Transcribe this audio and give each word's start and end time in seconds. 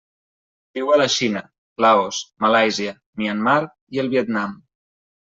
Viu 0.77 0.87
a 0.93 0.95
la 1.01 1.05
Xina, 1.15 1.43
Laos, 1.85 2.21
Malàisia, 2.45 2.95
Myanmar 3.21 3.59
i 3.99 4.03
el 4.05 4.11
Vietnam. 4.15 4.57